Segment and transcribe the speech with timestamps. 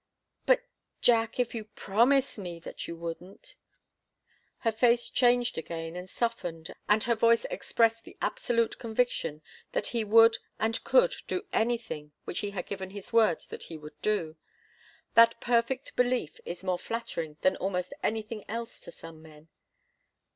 [0.47, 0.63] "But,
[0.99, 3.55] Jack if you promised me that you wouldn't?"
[4.61, 9.43] Her face changed again, and softened, and her voice expressed the absolute conviction
[9.73, 13.77] that he would and could do anything which he had given his word that he
[13.77, 14.37] would do.
[15.13, 19.49] That perfect belief is more flattering than almost anything else to some men.